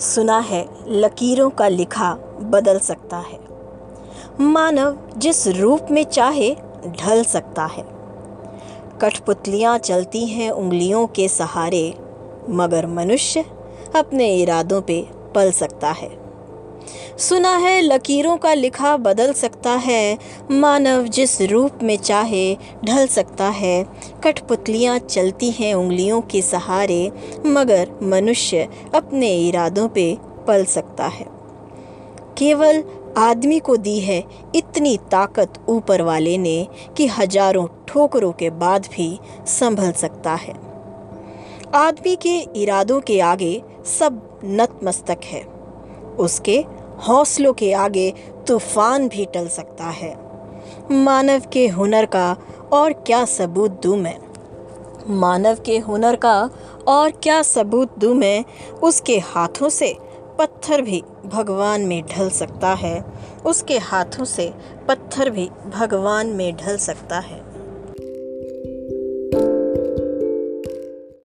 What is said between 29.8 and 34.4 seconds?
पे पल सकता है। केवल आदमी को दी है